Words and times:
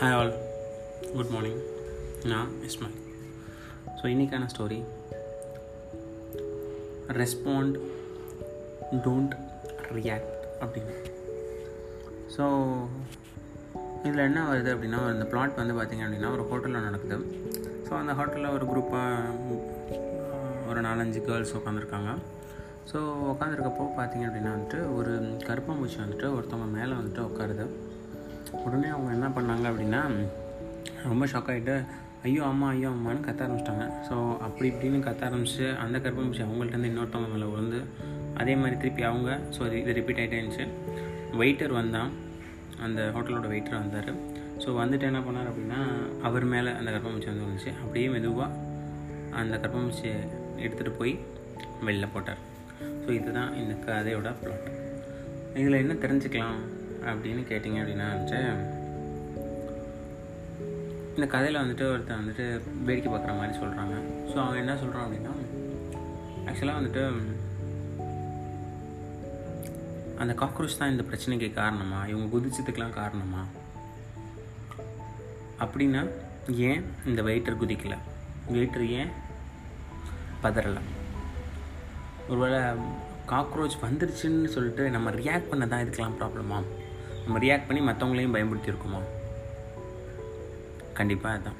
Hi 0.00 0.14
all 0.18 0.30
good 1.14 1.30
morning 1.30 1.58
நான் 2.24 2.50
Ismail 2.66 2.94
so 3.98 4.04
இன்றைக்கான 4.12 4.46
story 4.52 4.78
respond 7.08 7.76
don't 9.04 9.34
react 9.96 10.30
அப்படின்னு. 10.60 10.94
ஸோ 12.36 12.44
இதில் 14.04 14.24
என்ன 14.28 14.46
வருது 14.52 14.72
அப்படின்னா 14.74 15.00
இந்த 15.12 15.24
பிளாட் 15.24 15.54
வந்து 15.54 15.76
பார்த்திங்க 15.80 16.06
அப்படின்னா 16.06 16.32
ஒரு 16.32 16.46
ஹோட்டலில் 16.50 16.86
நடக்குது. 16.88 17.18
ஸோ 17.88 17.92
அந்த 17.98 18.12
ஹோட்டலில் 18.12 18.52
ஒரு 18.52 18.66
குரூப்பாக 18.66 19.58
ஒரு 20.68 20.80
நாலஞ்சு 20.80 21.22
கேர்ள்ஸ் 21.28 21.56
உட்காந்துருக்காங்க 21.56 22.10
ஸோ 22.92 22.98
உட்காந்துருக்கப்போ 23.34 23.90
பார்த்தீங்க 24.00 24.26
அப்படின்னா 24.30 24.56
வந்துட்டு 24.56 24.94
ஒரு 24.94 25.14
கருப்பாம்பூச்சி 25.48 26.00
வந்துட்டு 26.04 26.28
ஒருத்தவங்க 26.36 26.70
மேலே 26.78 26.92
வந்துட்டு 26.92 27.28
உட்காருது 27.28 27.66
உடனே 28.64 28.88
அவங்க 28.88 29.10
என்ன 29.16 29.28
பண்ணாங்க 29.36 29.66
அப்படின்னா 29.72 30.02
ரொம்ப 31.10 31.26
ஷாக் 31.26 31.50
ஆகிட்டு 31.52 31.74
ஐயோ 32.24 32.42
அம்மா 32.44 32.68
ஐயோ 32.68 32.88
அம்மான்னு 32.88 33.26
கத்த 33.26 33.44
ஆரம்பிச்சிட்டாங்க. 33.44 33.84
ஸோ 34.08 34.14
அப்படி 34.46 34.66
இப்படின்னு 34.70 34.98
கத்த 35.06 35.22
ஆரம்பிச்சு 35.28 35.66
அந்த 35.84 35.98
கருப்பாம்பூச்சி 35.98 36.42
அவங்கள்ட்டேருந்து 36.46 36.90
இன்னொருத்தவங்க 36.90 37.30
மேலே 37.34 37.46
விழுந்து 37.52 37.80
அதே 38.40 38.54
மாதிரி 38.56 38.76
திருப்பி 38.82 39.02
அவங்க 39.02 39.38
ஸோ 39.56 39.60
இது 39.78 39.92
ரிப்பீட் 39.98 40.20
ஆகிட்டே 40.22 40.40
இருந்துச்சு. 40.40 40.66
வெயிட்டர் 41.40 41.72
வந்தான். 41.78 42.10
அந்த 42.84 43.00
ஹோட்டலோட 43.14 43.46
வெயிட்டர் 43.52 43.80
வந்தார். 43.82 44.10
ஸோ 44.62 44.68
வந்துட்டு 44.80 45.08
என்ன 45.10 45.20
பண்ணார் 45.26 45.48
அப்படின்னா 45.50 45.80
அவர் 46.28 46.44
மேலே 46.54 46.70
அந்த 46.70 46.90
கர்ப்பம்பூச்சி 46.90 47.30
வந்து 47.32 47.46
வந்துச்சு 47.46 47.72
அப்படியே 47.82 48.08
மெதுவாக 48.08 48.50
அந்த 49.40 49.56
கர்ப்பம்பூச்சியை 49.62 50.16
எடுத்துகிட்டு 50.64 50.92
போய் 50.98 51.14
வெளில 51.86 52.08
போட்டார். 52.14 52.40
ஸோ 53.02 53.08
இதுதான் 53.18 53.54
இந்த 53.62 53.74
கதையோட 53.86 54.30
ப்ளாட் 54.42 54.68
இதில் 55.60 55.80
என்ன 55.82 55.94
தெரிஞ்சுக்கலாம்? 56.04 56.60
அப்படின்னு 57.04 57.42
கேட்டிங்க 57.48 57.78
அப்படின்னா 57.82 58.06
வந்துட்டு 58.10 58.68
இந்த 61.14 61.26
கதையில் 61.26 61.60
வந்துட்டு 61.60 61.88
ஒருத்தர் 61.92 62.20
வந்துட்டு 62.20 62.60
வேடிக்கை 62.84 63.12
பார்க்குற 63.12 63.36
மாதிரி 63.36 63.58
சொல்கிறாங்க 63.58 63.94
ஸோ 64.26 64.44
அவன் 64.44 64.58
என்ன 64.58 64.76
சொல்கிறான் 64.76 65.06
அப்படின்னா 65.06 65.32
ஆக்சுவலாக 66.46 66.80
வந்துட்டு 66.80 67.02
அந்த 70.18 70.32
காக்ரோச் 70.32 70.78
தான் 70.78 70.90
இந்த 70.90 71.02
பிரச்சனைக்கு 71.02 71.52
காரணமா? 71.52 72.06
இவங்க 72.06 72.36
குதிச்சதுக்கெலாம் 72.36 72.90
காரணமா? 72.90 73.46
அப்படின்னா 75.58 76.10
ஏன் 76.48 76.84
இந்த 77.06 77.22
வெயிட்டர் 77.22 77.60
குதிக்கலை? 77.60 77.98
வெயிட்டர் 78.52 78.88
ஏன் 78.88 79.08
பதறலை? 80.42 80.80
ஒருவேளை 82.28 82.58
காக்ரோச் 83.26 83.78
வந்துருச்சுன்னு 83.82 84.44
சொல்லிட்டு 84.44 84.90
நம்ம 84.90 85.10
ரியாக்ட் 85.10 85.48
பண்ண 85.48 85.66
தான் 85.66 85.84
இதுக்கெலாம் 85.84 86.18
ப்ராப்ளமா 86.20 86.62
நம்ம 87.30 87.42
ரியாக்ட் 87.44 87.66
பண்ணி 87.66 87.80
மற்றவங்களையும் 87.86 88.32
பயன்படுத்தியிருக்குமா? 88.34 89.00
கண்டிப்பாக 90.98 91.34
அதுதான் 91.36 91.58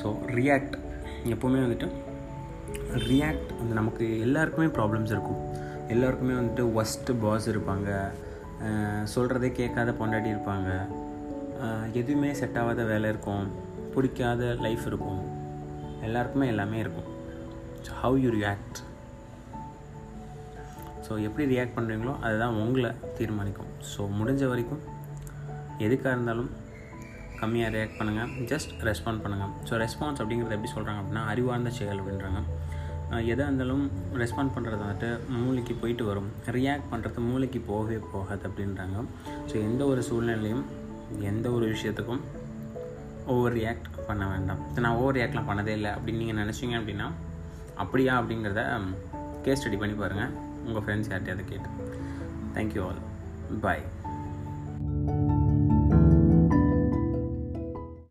ஸோ 0.00 0.08
ரியாக்ட் 0.36 0.76
எப்போவுமே 1.32 1.60
வந்துட்டு 1.62 1.86
ரியாக்ட் 3.08 3.50
வந்து 3.60 3.74
நமக்கு 3.78 4.04
எல்லாருக்குமே 4.26 4.66
ப்ராப்ளம்ஸ் 4.76 5.12
இருக்கும். 5.14 5.40
எல்லாருக்குமே 5.94 6.34
வந்துட்டு 6.38 6.64
ஒஸ்ட்டு 6.80 7.16
பாஸ் 7.24 7.48
இருப்பாங்க. 7.52 7.88
சொல்கிறதே 9.14 9.50
கேட்காத 9.58 9.94
பொண்டாட்டி 10.00 10.30
இருப்பாங்க. 10.34 10.70
எதுவுமே 12.02 12.30
செட் 12.40 12.60
ஆகாத 12.62 12.84
வேலை 12.92 13.10
இருக்கும். 13.14 13.44
பிடிக்காத 13.96 14.54
லைஃப் 14.66 14.86
இருக்கும். 14.92 15.20
எல்லாருக்குமே 16.08 16.48
எல்லாமே 16.54 16.78
இருக்கும். 16.84 17.10
So 17.86 17.92
how 18.04 18.18
you 18.26 18.30
react 18.38 18.80
so 21.06 21.12
எப்படி 21.26 21.44
ரியாக்ட் 21.54 21.76
பண்ணுறீங்களோ 21.78 22.14
அதுதான் 22.26 22.56
உங்களை 22.62 22.90
தீர்மானிக்கும். 23.18 23.72
ஸோ 23.92 24.02
முடிஞ்ச 24.18 24.44
வரைக்கும் 24.52 24.82
எதுக்காக 25.86 26.14
இருந்தாலும் 26.16 26.50
கம்மியாக 27.40 27.70
ரியாக்ட் 27.74 27.98
பண்ணுங்கள் 27.98 28.30
ஜஸ்ட் 28.50 28.72
ரெஸ்பாண்ட் 28.88 29.22
பண்ணுங்கள் 29.24 29.52
ஸோ 29.68 29.72
ரெஸ்பான்ஸ் 29.82 30.20
அப்படிங்கிறது 30.22 30.56
எப்படி 30.56 30.72
சொல்கிறாங்க 30.76 31.00
அப்படின்னா 31.02 31.24
அறிவார்ந்த 31.32 31.72
செயல் 31.78 32.00
அப்படின்றாங்க. 32.02 32.40
எதாக 33.32 33.48
இருந்தாலும் 33.48 33.82
ரெஸ்பாண்ட் 34.22 34.52
பண்ணுறது 34.54 34.80
வந்துட்டு 34.84 35.08
மூளைக்கு 35.40 35.74
போயிட்டு 35.82 36.04
வரும். 36.08 36.30
ரியாக்ட் 36.56 36.88
பண்ணுறது 36.92 37.20
மூளைக்கு 37.28 37.60
போகவே 37.68 37.98
போகாது 38.14 38.44
அப்படின்றாங்க. 38.48 39.04
ஸோ 39.50 39.54
எந்த 39.68 39.82
ஒரு 39.92 40.02
சூழ்நிலையும் 40.08 40.64
எந்த 41.30 41.46
ஒரு 41.56 41.66
விஷயத்துக்கும் 41.74 42.22
ஓவர் 43.34 43.54
ரியாக்ட் 43.58 43.88
பண்ண 44.08 44.24
வேண்டாம். 44.32 44.60
நான் 44.84 44.98
ஓவர் 45.02 45.16
ரியாக்ட்லாம் 45.18 45.48
பண்ணதே 45.50 45.74
இல்லை 45.78 45.92
அப்படின்னு 45.96 46.22
நீங்கள் 46.22 46.40
நினச்சிங்க 46.42 46.76
அப்படின்னா 46.80 47.06
அப்படியா 47.84 48.12
அப்படிங்கிறத 48.20 48.64
கேஸ் 49.46 49.62
ஸ்டடி 49.62 49.78
பண்ணி 49.80 49.96
பாருங்கள் 50.02 50.32
உங்கள் 50.66 50.82
ஃப்ரெண்ட்ஸ் 50.82 51.12
யார்ட்டையாவது 51.12 51.44
கேட்டு. 51.44 51.68
தேங்க்யூ 52.54 52.86
ஆல் 52.86 53.00
பாய் 53.60 53.82